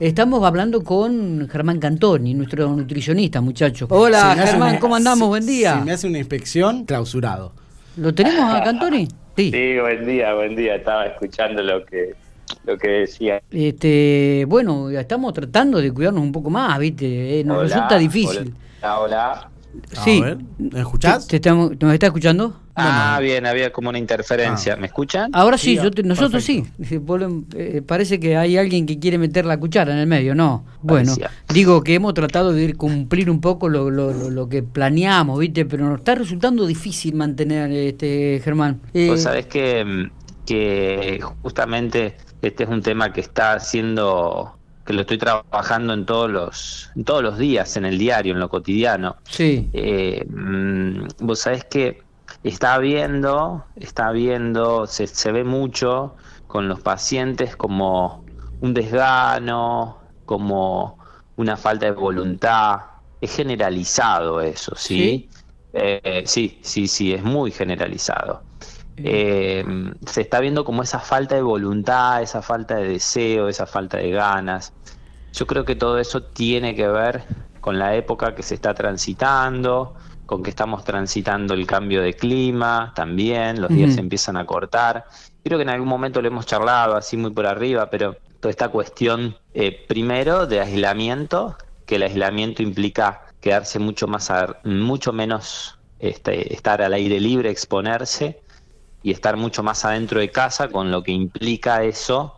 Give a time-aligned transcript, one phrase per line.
[0.00, 3.88] Estamos hablando con Germán Cantoni, nuestro nutricionista, muchachos.
[3.90, 5.28] Hola, Germán, ¿cómo andamos?
[5.28, 5.76] buen día.
[5.80, 7.52] Si me hace una inspección, clausurado.
[7.96, 9.08] ¿Lo tenemos a Cantoni?
[9.36, 9.50] Sí.
[9.80, 10.76] buen día, buen día.
[10.76, 12.14] Estaba escuchando lo que
[12.64, 13.42] lo que decía.
[13.50, 17.40] Este, bueno, estamos tratando de cuidarnos un poco más, ¿viste?
[17.40, 18.54] Eh, nos resulta difícil.
[18.80, 19.50] Hola, hola.
[20.04, 20.22] Sí.
[20.58, 21.28] ¿Me escuchás?
[21.30, 22.60] ¿Nos está escuchando?
[22.74, 24.74] Ah, bien, había como una interferencia.
[24.74, 24.76] Ah.
[24.76, 25.30] ¿Me escuchan?
[25.32, 26.64] Ahora sí, nosotros sí.
[26.80, 30.64] Eh, parece que hay alguien que quiere meter la cuchara en el medio, ¿no?
[30.82, 31.14] Bueno,
[31.52, 35.64] digo que hemos tratado de cumplir un poco lo, lo, que planeamos, ¿viste?
[35.64, 38.80] Pero nos está resultando difícil mantener, este Germán.
[38.94, 40.10] Eh, Vos sabés que,
[40.46, 44.57] que justamente este es un tema que está haciendo
[44.88, 48.40] que lo estoy trabajando en todos los en todos los días en el diario en
[48.40, 49.16] lo cotidiano.
[49.28, 49.68] Sí.
[49.74, 52.02] Eh, mm, vos sabés que
[52.42, 58.24] está viendo está viendo se, se ve mucho con los pacientes como
[58.62, 60.96] un desgano como
[61.36, 62.80] una falta de voluntad.
[63.20, 65.30] Es generalizado eso sí sí
[65.74, 68.47] eh, sí, sí, sí es muy generalizado
[69.04, 69.64] eh,
[70.06, 74.10] se está viendo como esa falta de voluntad, esa falta de deseo, esa falta de
[74.10, 74.72] ganas.
[75.32, 77.24] Yo creo que todo eso tiene que ver
[77.60, 79.94] con la época que se está transitando,
[80.26, 85.06] con que estamos transitando el cambio de clima también, los días se empiezan a cortar.
[85.42, 88.68] Creo que en algún momento lo hemos charlado así muy por arriba, pero toda esta
[88.68, 94.30] cuestión, eh, primero, de aislamiento, que el aislamiento implica quedarse mucho más,
[94.64, 98.42] mucho menos, este, estar al aire libre, exponerse,
[99.02, 102.34] y estar mucho más adentro de casa, con lo que implica eso.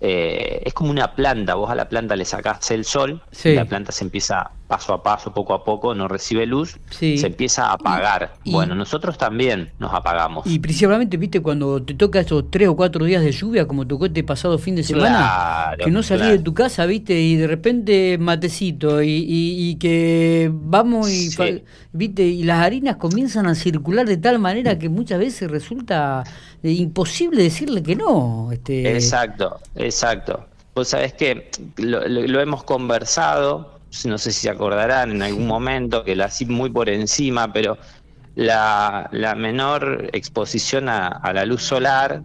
[0.00, 3.92] Eh, es como una planta, vos a la planta le sacás el sol, la planta
[3.92, 8.34] se empieza paso a paso, poco a poco, no recibe luz, se empieza a apagar.
[8.46, 10.46] bueno, nosotros también nos apagamos.
[10.46, 14.06] Y principalmente, viste, cuando te toca esos tres o cuatro días de lluvia, como tocó
[14.06, 18.16] este pasado fin de semana, que no salí de tu casa, viste, y de repente
[18.18, 21.30] matecito, y, que vamos y,
[21.92, 26.22] viste, y las harinas comienzan a circular de tal manera que muchas veces resulta
[26.62, 28.52] eh, imposible decirle que no.
[28.52, 28.94] Este...
[28.94, 30.46] Exacto, exacto.
[30.76, 36.16] Vos sabés que lo hemos conversado, no sé si se acordarán en algún momento, que
[36.16, 37.78] la así muy por encima, pero
[38.34, 42.22] la, menor exposición a, la luz solar,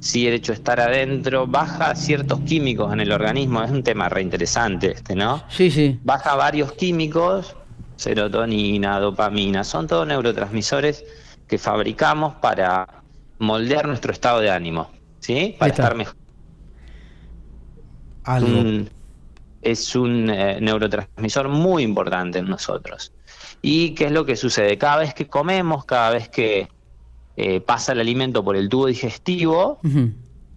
[0.00, 4.08] si el hecho de estar adentro, baja ciertos químicos en el organismo, es un tema
[4.08, 5.44] reinteresante este, ¿no?
[5.48, 5.98] Sí, sí.
[6.02, 7.56] Baja varios químicos,
[7.96, 11.04] serotonina, dopamina, son todos neurotransmisores
[11.46, 13.02] que fabricamos para
[13.38, 14.90] moldear nuestro estado de ánimo,
[15.20, 15.56] ¿sí?
[15.58, 16.16] Para estar mejor
[19.62, 23.12] es un eh, neurotransmisor muy importante en nosotros.
[23.62, 24.76] ¿Y qué es lo que sucede?
[24.76, 26.68] Cada vez que comemos, cada vez que
[27.36, 29.80] eh, pasa el alimento por el tubo digestivo,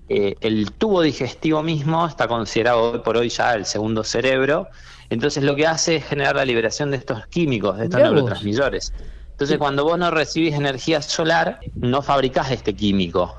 [0.09, 4.67] eh, el tubo digestivo mismo está considerado hoy por hoy ya el segundo cerebro,
[5.09, 8.91] entonces lo que hace es generar la liberación de estos químicos, de estos neurotransmisores.
[9.31, 13.35] Entonces cuando vos no recibís energía solar, no fabricás este químico.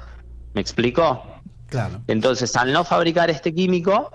[0.55, 1.25] ¿Me explicó?
[1.69, 2.01] Claro.
[2.07, 4.11] Entonces al no fabricar este químico,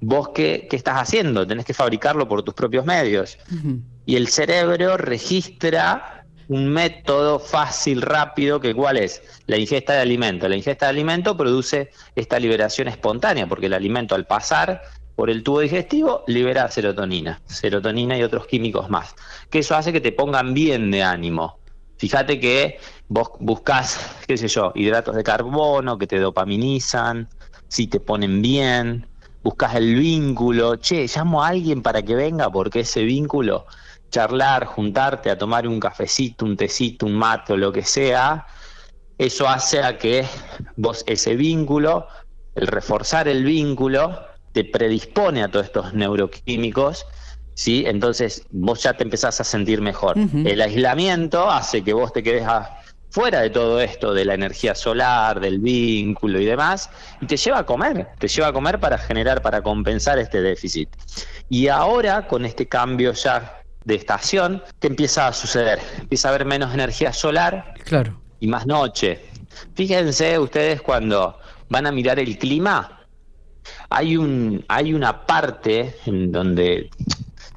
[0.00, 3.38] vos qué, estás haciendo, tenés que fabricarlo por tus propios medios.
[4.06, 10.48] Y el cerebro registra un método fácil, rápido, que cuál es la ingesta de alimento.
[10.48, 14.82] La ingesta de alimento produce esta liberación espontánea, porque el alimento al pasar
[15.14, 19.14] por el tubo digestivo libera serotonina, serotonina y otros químicos más,
[19.50, 21.58] que eso hace que te pongan bien de ánimo.
[21.96, 22.78] Fíjate que
[23.08, 23.98] vos buscas,
[24.28, 27.28] qué sé yo, hidratos de carbono que te dopaminizan,
[27.66, 29.06] si te ponen bien,
[29.42, 33.66] buscas el vínculo, che, llamo a alguien para que venga porque ese vínculo,
[34.10, 38.46] charlar, juntarte a tomar un cafecito, un tecito, un mate o lo que sea,
[39.16, 40.26] eso hace a que
[40.76, 42.06] vos ese vínculo,
[42.54, 44.18] el reforzar el vínculo,
[44.52, 47.06] te predispone a todos estos neuroquímicos,
[47.54, 47.84] ¿sí?
[47.86, 50.16] Entonces vos ya te empezás a sentir mejor.
[50.44, 52.77] El aislamiento hace que vos te quedes a,
[53.10, 57.58] fuera de todo esto de la energía solar, del vínculo y demás, y te lleva
[57.58, 60.88] a comer, te lleva a comer para generar, para compensar este déficit.
[61.48, 65.78] Y ahora, con este cambio ya de estación, ¿qué empieza a suceder?
[65.98, 68.20] Empieza a haber menos energía solar claro.
[68.40, 69.20] y más noche.
[69.74, 71.38] Fíjense ustedes cuando
[71.68, 73.06] van a mirar el clima,
[73.90, 76.90] hay, un, hay una parte en donde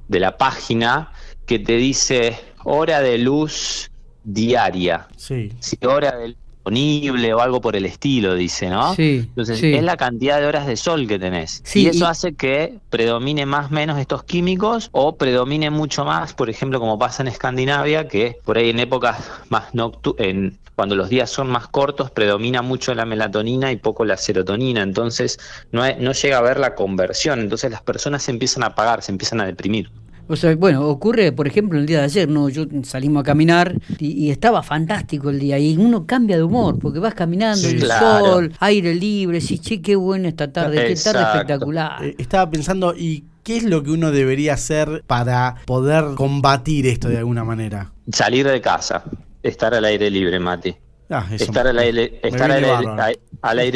[0.08, 1.12] de la página
[1.46, 3.91] que te dice hora de luz
[4.24, 5.08] diaria.
[5.18, 5.52] Sí.
[5.60, 8.94] Si hora de disponible o algo por el estilo, dice, ¿no?
[8.94, 11.64] Sí, Entonces, es la cantidad de horas de sol que tenés.
[11.74, 16.50] y eso hace que predomine más o menos estos químicos o predomine mucho más, por
[16.50, 21.30] ejemplo, como pasa en Escandinavia, que por ahí en épocas más nocturnas, cuando los días
[21.30, 24.82] son más cortos, predomina mucho la melatonina y poco la serotonina.
[24.82, 25.40] Entonces,
[25.72, 27.40] no, no llega a haber la conversión.
[27.40, 29.92] Entonces, las personas se empiezan a apagar, se empiezan a deprimir.
[30.32, 32.48] O sea, bueno, ocurre, por ejemplo, el día de ayer, ¿no?
[32.48, 35.60] Yo salimos a caminar y, estaba fantástico el día.
[35.60, 39.98] Y uno cambia de humor, porque vas caminando, el sol, aire libre, sí, che, qué
[39.98, 42.04] buena esta tarde, qué tarde espectacular.
[42.06, 47.10] Eh, estaba pensando, ¿y qué es lo que uno debería hacer para poder combatir esto
[47.10, 47.92] de alguna manera?
[48.10, 49.04] Salir de casa,
[49.44, 50.74] estar al aire libre, Mati.
[51.10, 53.20] Ah, estar al aire, estar al aire,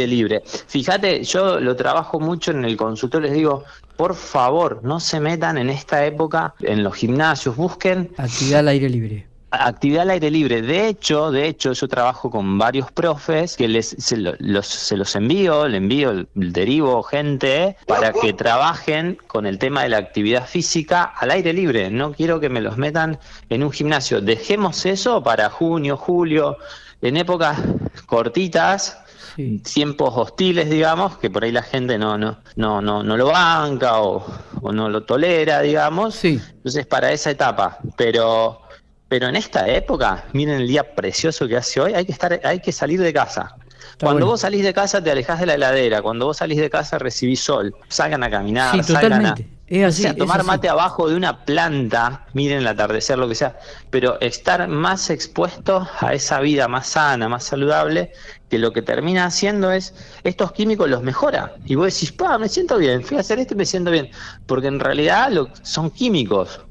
[0.07, 0.44] libre.
[0.45, 3.63] Fíjate, yo lo trabajo mucho en el consultorio, les digo,
[3.97, 8.89] por favor, no se metan en esta época en los gimnasios, busquen actividad al aire
[8.89, 9.27] libre.
[9.51, 10.62] Actividad al aire libre.
[10.62, 15.15] De hecho, de hecho, yo trabajo con varios profes que les se, los, se los
[15.15, 20.45] envío, le envío, el, derivo gente para que trabajen con el tema de la actividad
[20.45, 21.89] física al aire libre.
[21.89, 23.17] No quiero que me los metan
[23.47, 24.19] en un gimnasio.
[24.19, 26.57] Dejemos eso para junio, julio,
[27.01, 27.57] en épocas
[28.07, 29.04] cortitas,
[29.63, 34.01] tiempos hostiles, digamos, que por ahí la gente no, no, no, no, no lo banca
[34.01, 34.25] o,
[34.72, 36.16] no lo tolera, digamos.
[36.16, 36.42] Sí.
[36.56, 37.80] Entonces, para esa etapa.
[37.98, 38.62] Pero,
[39.07, 42.60] pero en esta época, miren el día precioso que hace hoy, hay que estar, hay
[42.60, 43.56] que salir de casa.
[44.00, 46.98] cuando vos salís de casa te alejás de la heladera, cuando vos salís de casa
[47.00, 49.36] recibís sol, salgan a caminar, salgan a,
[49.68, 53.57] es así, tomar mate abajo de una planta, miren el atardecer, lo que sea,
[53.89, 58.12] pero estar más expuesto a esa vida más sana, más saludable,
[58.50, 59.94] que lo que termina haciendo es,
[60.24, 61.56] estos químicos los mejora.
[61.65, 64.09] Y vos decís, pa, me siento bien, fui a hacer esto y me siento bien.
[64.45, 66.62] Porque en realidad lo, son químicos.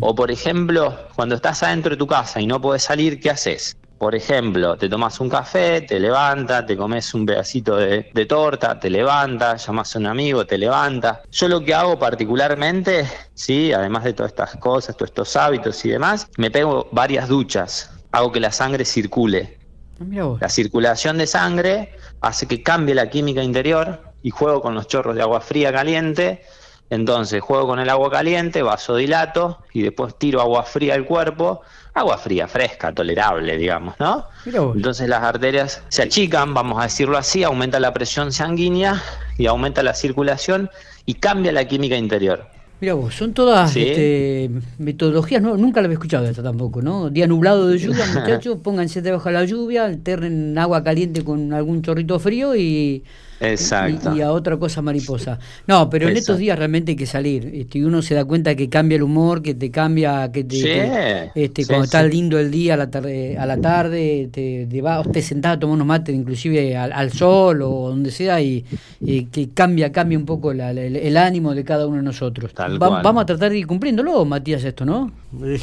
[0.00, 3.76] O por ejemplo, cuando estás adentro de tu casa y no puedes salir, ¿qué haces?
[3.98, 8.88] Por ejemplo, te tomas un café, te levantas, te comes un pedacito de, torta, te
[8.90, 11.18] levantas, llamas a un amigo, te levantas.
[11.32, 15.88] Yo lo que hago particularmente, sí, además de todas estas cosas, todos estos hábitos y
[15.90, 17.90] demás, me pego varias duchas.
[18.12, 19.57] Hago que la sangre circule.
[20.00, 24.86] Ah, la circulación de sangre hace que cambie la química interior y juego con los
[24.86, 26.42] chorros de agua fría caliente.
[26.90, 31.62] Entonces juego con el agua caliente, vasodilato y después tiro agua fría al cuerpo
[31.98, 34.26] agua fría, fresca, tolerable, digamos, ¿no?
[34.74, 39.02] Entonces las arterias se achican, vamos a decirlo así, aumenta la presión sanguínea
[39.36, 40.70] y aumenta la circulación
[41.06, 42.46] y cambia la química interior.
[42.80, 47.10] Mira vos, son todas este, metodologías, no, nunca la había escuchado esta tampoco, ¿no?
[47.10, 51.82] Día nublado de lluvia, muchachos, pónganse debajo de la lluvia, alternen agua caliente con algún
[51.82, 53.02] chorrito frío y
[53.40, 54.14] Exacto.
[54.14, 55.38] Y, a otra cosa mariposa.
[55.66, 57.50] No, pero en estos días realmente hay que salir.
[57.54, 61.30] Este, y uno se da cuenta que cambia el humor, que te cambia, que te,
[61.34, 65.10] este, cuando está lindo el día a la tarde, a la tarde te, te vas,
[65.10, 68.64] te sentás a tomar unos mates, inclusive al, sol o donde sea, y,
[69.00, 72.52] que cambia, cambia un poco el, ánimo de cada uno de nosotros.
[72.78, 75.12] vamos a tratar de ir cumpliéndolo, Matías, esto, ¿no?
[75.44, 75.62] Es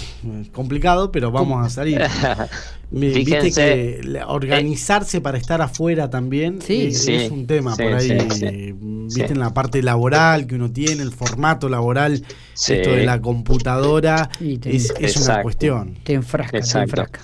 [0.51, 1.99] complicado, pero vamos a salir.
[2.91, 8.73] Viste que organizarse para estar afuera también es, un tema por ahí.
[8.73, 12.23] Viste en la parte laboral que uno tiene, el formato laboral,
[12.53, 14.93] esto de la computadora, es,
[15.25, 15.97] una cuestión.
[16.03, 17.21] Te enfrasca, te enfrasca.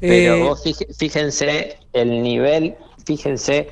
[0.00, 0.62] Pero eh, vos
[0.98, 2.74] fíjense el nivel,
[3.06, 3.70] fíjense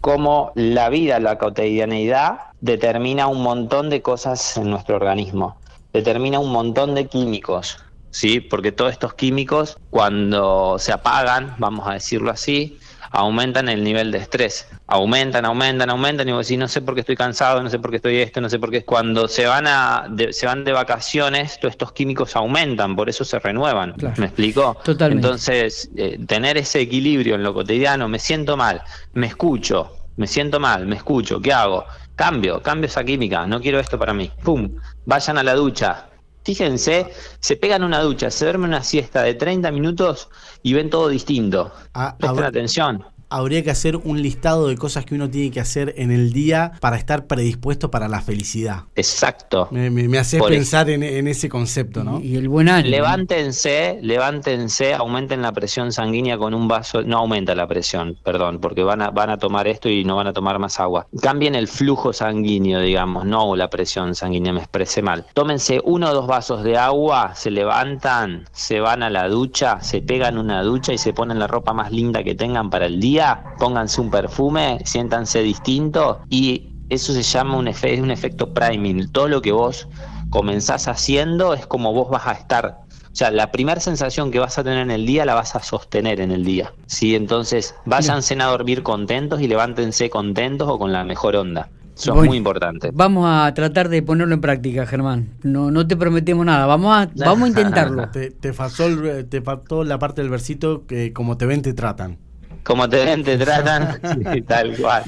[0.00, 5.56] cómo la vida, la cotidianeidad determina un montón de cosas en nuestro organismo,
[5.94, 7.78] determina un montón de químicos
[8.14, 8.38] ¿sí?
[8.38, 12.78] Porque todos estos químicos, cuando se apagan, vamos a decirlo así,
[13.10, 14.68] aumentan el nivel de estrés.
[14.86, 17.90] Aumentan, aumentan, aumentan, y vos decís, no sé por qué estoy cansado, no sé por
[17.90, 18.84] qué estoy esto, no sé por qué.
[18.84, 23.24] Cuando se van, a, de, se van de vacaciones, todos estos químicos aumentan, por eso
[23.24, 23.94] se renuevan.
[24.16, 24.76] ¿Me explicó?
[24.84, 25.26] Totalmente.
[25.26, 28.80] Entonces, eh, tener ese equilibrio en lo cotidiano, me siento mal,
[29.14, 31.84] me escucho, me siento mal, me escucho, ¿qué hago?
[32.16, 34.30] Cambio, cambio esa química, no quiero esto para mí.
[34.42, 34.76] ¡Pum!
[35.04, 36.08] Vayan a la ducha,
[36.44, 40.28] Fíjense, se pegan una ducha, se duermen una siesta de 30 minutos
[40.62, 41.72] y ven todo distinto.
[41.94, 45.94] Ah, Presten atención habría que hacer un listado de cosas que uno tiene que hacer
[45.96, 48.84] en el día para estar predispuesto para la felicidad.
[48.94, 49.68] Exacto.
[49.72, 52.20] Me, hace pensar en, ese concepto, ¿no?
[52.20, 52.90] Y, el buen ánimo.
[52.90, 58.84] Levántense, levántense, aumenten la presión sanguínea con un vaso, no aumenta la presión, perdón, porque
[58.84, 61.08] van a, van a tomar esto y no van a tomar más agua.
[61.20, 65.26] Cambien el flujo sanguíneo, digamos, no la presión sanguínea, me expresé mal.
[65.34, 70.02] Tómense uno o dos vasos de agua, se levantan, se van a la ducha, se
[70.02, 73.23] pegan una ducha y se ponen la ropa más linda que tengan para el día
[73.58, 79.10] pónganse un perfume, siéntanse distinto y eso se llama un, un efecto priming.
[79.10, 79.88] Todo lo que vos
[80.30, 82.78] comenzás haciendo es como vos vas a estar
[83.12, 85.62] O sea, la primera sensación que vas a tener en el día la vas a
[85.62, 86.72] sostener en el día.
[86.86, 87.14] ¿sí?
[87.14, 91.68] Entonces, váyanse a dormir contentos y levántense contentos o con la mejor onda.
[91.96, 92.90] Eso es muy importante.
[92.92, 95.28] Vamos a tratar de ponerlo en práctica, Germán.
[95.44, 96.66] No, no te prometemos nada.
[96.66, 98.10] Vamos a, vamos a intentarlo.
[98.10, 98.84] te, te, faltó,
[99.24, 102.18] te faltó la parte del versito que como te ven, te tratan
[102.64, 104.00] como te ven, te tratan,
[104.48, 105.04] tal cual.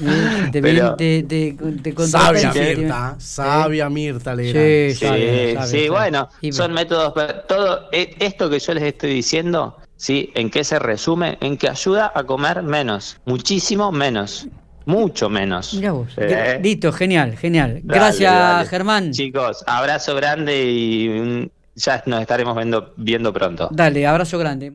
[0.51, 7.13] Te, Pero, te, te, te sabia Mirta, sabia Mirta Sí, sí, sí, bueno, son métodos,
[7.47, 10.31] todo e, esto que yo les estoy diciendo, ¿sí?
[10.35, 11.37] ¿En qué se resume?
[11.41, 14.47] En que ayuda a comer menos, muchísimo menos.
[14.85, 15.77] Mucho menos.
[16.15, 16.61] Eh.
[16.63, 17.81] Listo, genial, genial.
[17.83, 19.11] Gracias, Germán.
[19.11, 23.69] Chicos, abrazo grande y ya nos estaremos viendo, viendo pronto.
[23.71, 24.65] Dale, abrazo grande.